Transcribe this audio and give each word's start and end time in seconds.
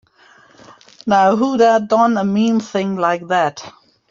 Now 1.05 1.35
who'da 1.35 1.77
done 1.81 2.17
a 2.17 2.23
mean 2.23 2.59
thing 2.59 2.95
like 2.95 3.27
that? 3.27 3.71